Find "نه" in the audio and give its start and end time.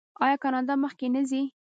1.15-1.21